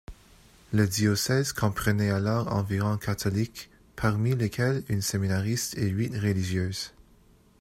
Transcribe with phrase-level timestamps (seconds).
[0.73, 6.95] Le diocèse comprenait alors environ catholiques, parmi lesquels un séminariste et huit religieuses.